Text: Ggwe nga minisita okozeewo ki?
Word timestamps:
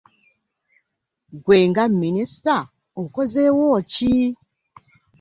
Ggwe 1.35 1.57
nga 1.69 1.83
minisita 2.01 2.57
okozeewo 3.01 3.65
ki? 3.91 4.15